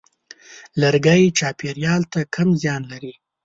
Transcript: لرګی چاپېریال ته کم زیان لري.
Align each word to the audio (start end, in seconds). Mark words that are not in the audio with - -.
لرګی 0.81 1.23
چاپېریال 1.37 2.01
ته 2.13 2.19
کم 2.35 2.49
زیان 2.61 2.81
لري. 2.91 3.13